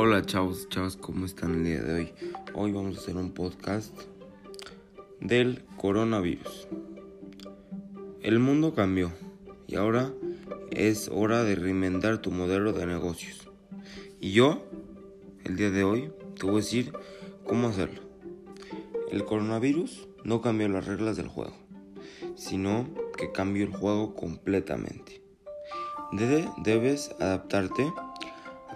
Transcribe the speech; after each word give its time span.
Hola 0.00 0.24
chavos, 0.24 0.68
chavos, 0.68 0.96
¿cómo 0.96 1.26
están 1.26 1.54
el 1.54 1.64
día 1.64 1.82
de 1.82 1.92
hoy? 1.92 2.12
Hoy 2.54 2.70
vamos 2.70 2.96
a 2.96 3.00
hacer 3.00 3.16
un 3.16 3.32
podcast 3.32 3.92
del 5.20 5.64
coronavirus. 5.76 6.68
El 8.22 8.38
mundo 8.38 8.76
cambió 8.76 9.12
y 9.66 9.74
ahora 9.74 10.12
es 10.70 11.10
hora 11.12 11.42
de 11.42 11.56
reinventar 11.56 12.18
tu 12.18 12.30
modelo 12.30 12.72
de 12.72 12.86
negocios. 12.86 13.50
Y 14.20 14.30
yo, 14.30 14.64
el 15.42 15.56
día 15.56 15.72
de 15.72 15.82
hoy, 15.82 16.12
te 16.38 16.46
voy 16.46 16.54
a 16.54 16.58
decir 16.58 16.92
cómo 17.44 17.66
hacerlo. 17.66 18.02
El 19.10 19.24
coronavirus 19.24 20.06
no 20.22 20.40
cambió 20.40 20.68
las 20.68 20.86
reglas 20.86 21.16
del 21.16 21.26
juego, 21.26 21.56
sino 22.36 22.88
que 23.16 23.32
cambió 23.32 23.64
el 23.64 23.74
juego 23.74 24.14
completamente. 24.14 25.20
debes 26.62 27.10
adaptarte 27.18 27.92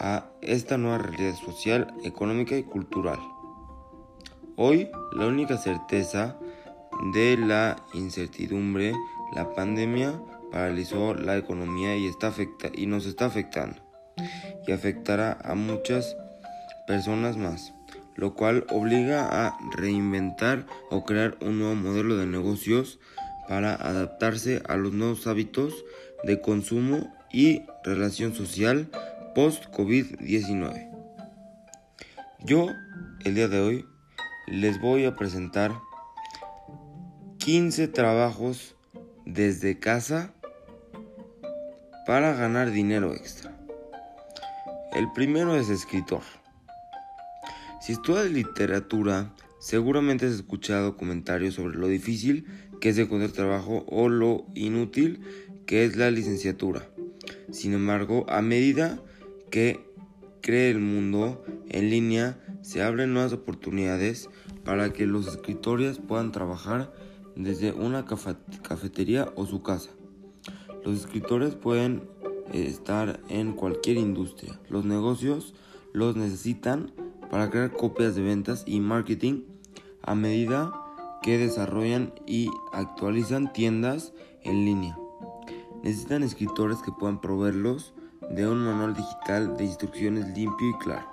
a 0.00 0.26
esta 0.40 0.78
nueva 0.78 0.98
realidad 0.98 1.36
social, 1.36 1.94
económica 2.02 2.56
y 2.56 2.64
cultural. 2.64 3.18
Hoy, 4.56 4.88
la 5.12 5.26
única 5.26 5.58
certeza 5.58 6.36
de 7.14 7.36
la 7.36 7.76
incertidumbre, 7.94 8.94
la 9.34 9.52
pandemia 9.54 10.20
paralizó 10.50 11.14
la 11.14 11.36
economía 11.36 11.96
y, 11.96 12.06
está 12.06 12.28
afecta 12.28 12.70
y 12.74 12.86
nos 12.86 13.06
está 13.06 13.26
afectando 13.26 13.76
y 14.66 14.72
afectará 14.72 15.38
a 15.44 15.54
muchas 15.54 16.16
personas 16.86 17.36
más, 17.36 17.72
lo 18.16 18.34
cual 18.34 18.66
obliga 18.70 19.46
a 19.46 19.56
reinventar 19.76 20.66
o 20.90 21.04
crear 21.04 21.36
un 21.40 21.58
nuevo 21.58 21.74
modelo 21.74 22.16
de 22.16 22.26
negocios 22.26 22.98
para 23.48 23.74
adaptarse 23.74 24.62
a 24.68 24.76
los 24.76 24.92
nuevos 24.92 25.26
hábitos 25.26 25.84
de 26.24 26.40
consumo 26.40 27.12
y 27.32 27.62
relación 27.84 28.34
social 28.34 28.90
post-COVID-19. 29.34 30.90
Yo, 32.44 32.68
el 33.24 33.34
día 33.34 33.48
de 33.48 33.60
hoy, 33.60 33.86
les 34.46 34.80
voy 34.80 35.04
a 35.04 35.14
presentar 35.14 35.72
15 37.38 37.88
trabajos 37.88 38.76
desde 39.24 39.78
casa 39.78 40.32
para 42.06 42.34
ganar 42.34 42.70
dinero 42.70 43.14
extra. 43.14 43.56
El 44.92 45.12
primero 45.12 45.56
es 45.56 45.68
escritor. 45.68 46.22
Si 47.80 47.92
estudias 47.92 48.30
literatura, 48.30 49.32
seguramente 49.60 50.26
has 50.26 50.32
escuchado 50.32 50.96
comentarios 50.96 51.54
sobre 51.54 51.78
lo 51.78 51.86
difícil 51.86 52.46
que 52.80 52.88
es 52.88 52.98
encontrar 52.98 53.30
trabajo 53.30 53.84
o 53.88 54.08
lo 54.08 54.46
inútil 54.54 55.20
que 55.66 55.84
es 55.84 55.96
la 55.96 56.10
licenciatura. 56.10 56.88
Sin 57.52 57.74
embargo, 57.74 58.26
a 58.28 58.42
medida 58.42 59.00
que 59.50 59.90
cree 60.40 60.70
el 60.70 60.80
mundo 60.80 61.44
en 61.68 61.90
línea, 61.90 62.38
se 62.62 62.82
abren 62.82 63.12
nuevas 63.12 63.32
oportunidades 63.32 64.30
para 64.64 64.92
que 64.92 65.06
los 65.06 65.26
escritores 65.26 65.98
puedan 65.98 66.32
trabajar 66.32 66.92
desde 67.36 67.72
una 67.72 68.04
cafetería 68.04 69.32
o 69.36 69.46
su 69.46 69.62
casa. 69.62 69.90
Los 70.84 70.98
escritores 70.98 71.54
pueden 71.54 72.08
eh, 72.52 72.66
estar 72.66 73.20
en 73.28 73.52
cualquier 73.52 73.96
industria. 73.96 74.58
Los 74.68 74.84
negocios 74.84 75.54
los 75.92 76.16
necesitan 76.16 76.92
para 77.30 77.50
crear 77.50 77.72
copias 77.72 78.14
de 78.14 78.22
ventas 78.22 78.64
y 78.66 78.80
marketing 78.80 79.42
a 80.02 80.14
medida 80.14 80.72
que 81.22 81.38
desarrollan 81.38 82.12
y 82.26 82.48
actualizan 82.72 83.52
tiendas 83.52 84.12
en 84.42 84.64
línea. 84.64 84.98
Necesitan 85.82 86.22
escritores 86.22 86.78
que 86.78 86.92
puedan 86.92 87.20
proveerlos 87.20 87.94
de 88.30 88.46
un 88.46 88.64
manual 88.64 88.94
digital 88.94 89.56
de 89.56 89.64
instrucciones 89.64 90.26
limpio 90.28 90.70
y 90.70 90.78
claro. 90.78 91.06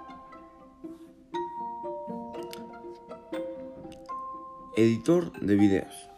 Editor 4.76 5.32
de 5.40 5.56
videos. 5.56 6.10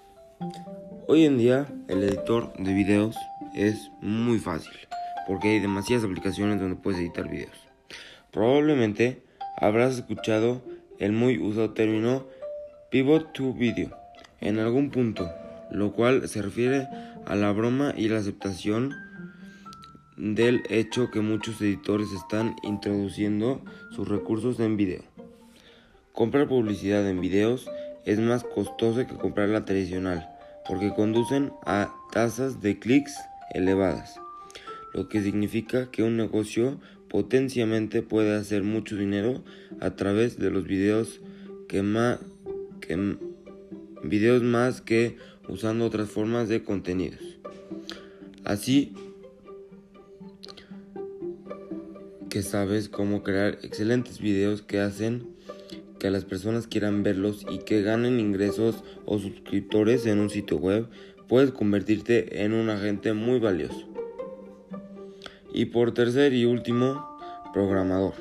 Hoy 1.07 1.23
en 1.23 1.37
día 1.37 1.67
el 1.87 2.03
editor 2.03 2.51
de 2.57 2.73
videos 2.73 3.15
es 3.55 3.89
muy 4.01 4.39
fácil 4.39 4.73
porque 5.25 5.47
hay 5.49 5.59
demasiadas 5.59 6.03
aplicaciones 6.03 6.59
donde 6.59 6.75
puedes 6.75 6.99
editar 6.99 7.29
videos. 7.29 7.55
Probablemente 8.31 9.23
habrás 9.55 9.95
escuchado 9.95 10.61
el 10.99 11.13
muy 11.13 11.39
usado 11.41 11.71
término 11.71 12.25
pivot 12.91 13.31
to 13.31 13.53
video 13.53 13.97
en 14.41 14.59
algún 14.59 14.89
punto, 14.89 15.31
lo 15.71 15.93
cual 15.93 16.27
se 16.27 16.41
refiere 16.41 16.89
a 17.25 17.35
la 17.35 17.53
broma 17.53 17.93
y 17.95 18.09
la 18.09 18.17
aceptación 18.17 18.93
del 20.19 20.63
hecho 20.69 21.09
que 21.11 21.21
muchos 21.21 21.61
editores 21.61 22.11
están 22.11 22.57
introduciendo 22.61 23.61
sus 23.95 24.07
recursos 24.07 24.59
en 24.59 24.75
video. 24.75 25.01
Comprar 26.11 26.49
publicidad 26.49 27.07
en 27.09 27.21
videos 27.21 27.69
es 28.05 28.19
más 28.19 28.43
costoso 28.43 29.07
que 29.07 29.15
comprar 29.15 29.47
la 29.47 29.63
tradicional 29.63 30.29
porque 30.67 30.93
conducen 30.93 31.53
a 31.65 31.95
tasas 32.11 32.61
de 32.61 32.77
clics 32.79 33.15
elevadas, 33.53 34.19
lo 34.93 35.07
que 35.07 35.21
significa 35.21 35.89
que 35.89 36.03
un 36.03 36.17
negocio 36.17 36.79
potencialmente 37.07 38.01
puede 38.01 38.35
hacer 38.35 38.63
mucho 38.63 38.97
dinero 38.97 39.41
a 39.79 39.91
través 39.91 40.37
de 40.37 40.51
los 40.51 40.65
videos 40.65 41.21
que 41.69 41.81
más 41.81 42.19
videos 44.03 44.43
más 44.43 44.81
que 44.81 45.17
usando 45.47 45.85
otras 45.85 46.09
formas 46.09 46.49
de 46.49 46.63
contenidos. 46.63 47.39
Así 48.43 48.93
que 52.29 52.43
sabes 52.43 52.89
cómo 52.89 53.23
crear 53.23 53.57
excelentes 53.63 54.19
videos 54.19 54.61
que 54.61 54.79
hacen 54.79 55.35
que 55.99 56.09
las 56.09 56.23
personas 56.23 56.67
quieran 56.67 57.03
verlos 57.03 57.45
y 57.51 57.59
que 57.59 57.81
ganen 57.81 58.19
ingresos 58.19 58.83
o 59.05 59.19
suscriptores 59.19 60.05
en 60.05 60.19
un 60.19 60.29
sitio 60.29 60.57
web, 60.57 60.87
puedes 61.27 61.51
convertirte 61.51 62.43
en 62.43 62.53
un 62.53 62.69
agente 62.69 63.13
muy 63.13 63.39
valioso. 63.39 63.85
Y 65.53 65.65
por 65.65 65.93
tercer 65.93 66.33
y 66.33 66.45
último, 66.45 67.05
programador. 67.53 68.13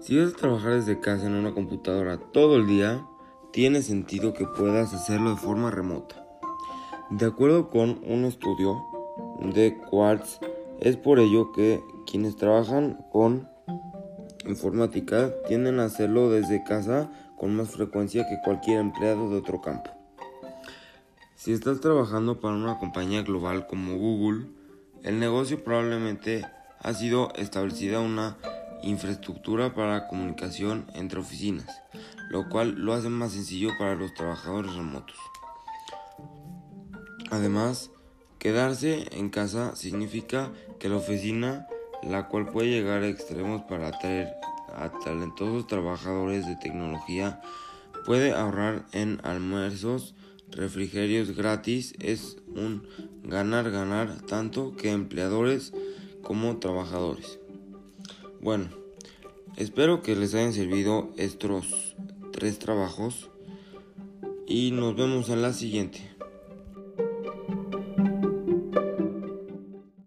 Si 0.00 0.18
vas 0.18 0.34
a 0.34 0.36
trabajar 0.36 0.74
desde 0.74 1.00
casa 1.00 1.26
en 1.26 1.34
una 1.34 1.54
computadora 1.54 2.18
todo 2.18 2.56
el 2.56 2.66
día, 2.66 3.06
tiene 3.52 3.82
sentido 3.82 4.34
que 4.34 4.46
puedas 4.46 4.92
hacerlo 4.92 5.30
de 5.30 5.36
forma 5.36 5.70
remota. 5.70 6.26
De 7.10 7.26
acuerdo 7.26 7.70
con 7.70 8.00
un 8.04 8.24
estudio 8.24 8.82
de 9.54 9.78
Quartz, 9.88 10.40
es 10.80 10.96
por 10.96 11.20
ello 11.20 11.52
que 11.52 11.80
quienes 12.12 12.36
trabajan 12.36 12.98
con 13.10 13.48
informática 14.44 15.32
tienden 15.48 15.80
a 15.80 15.86
hacerlo 15.86 16.28
desde 16.28 16.62
casa 16.62 17.10
con 17.38 17.56
más 17.56 17.70
frecuencia 17.70 18.28
que 18.28 18.38
cualquier 18.44 18.80
empleado 18.80 19.30
de 19.30 19.38
otro 19.38 19.62
campo. 19.62 19.90
Si 21.36 21.54
estás 21.54 21.80
trabajando 21.80 22.38
para 22.38 22.54
una 22.54 22.78
compañía 22.78 23.22
global 23.22 23.66
como 23.66 23.96
Google, 23.96 24.44
el 25.02 25.20
negocio 25.20 25.64
probablemente 25.64 26.44
ha 26.80 26.92
sido 26.92 27.32
establecida 27.34 28.00
una 28.00 28.36
infraestructura 28.82 29.74
para 29.74 30.06
comunicación 30.06 30.84
entre 30.92 31.20
oficinas, 31.20 31.80
lo 32.28 32.50
cual 32.50 32.74
lo 32.74 32.92
hace 32.92 33.08
más 33.08 33.32
sencillo 33.32 33.70
para 33.78 33.94
los 33.94 34.12
trabajadores 34.12 34.74
remotos. 34.74 35.16
Además, 37.30 37.90
quedarse 38.38 39.06
en 39.12 39.30
casa 39.30 39.74
significa 39.76 40.52
que 40.78 40.90
la 40.90 40.96
oficina 40.96 41.68
la 42.02 42.28
cual 42.28 42.48
puede 42.48 42.70
llegar 42.70 43.02
a 43.02 43.08
extremos 43.08 43.62
para 43.62 43.88
atraer 43.88 44.34
a 44.74 44.90
talentosos 45.04 45.66
trabajadores 45.66 46.46
de 46.46 46.56
tecnología, 46.56 47.40
puede 48.04 48.32
ahorrar 48.32 48.86
en 48.92 49.20
almuerzos, 49.22 50.14
refrigerios 50.50 51.36
gratis, 51.36 51.94
es 52.00 52.38
un 52.54 52.86
ganar-ganar 53.22 54.22
tanto 54.22 54.76
que 54.76 54.90
empleadores 54.90 55.72
como 56.22 56.58
trabajadores. 56.58 57.38
Bueno, 58.40 58.68
espero 59.56 60.02
que 60.02 60.16
les 60.16 60.34
hayan 60.34 60.52
servido 60.52 61.10
estos 61.16 61.96
tres 62.32 62.58
trabajos 62.58 63.30
y 64.46 64.72
nos 64.72 64.96
vemos 64.96 65.28
en 65.28 65.42
la 65.42 65.52
siguiente. 65.52 66.11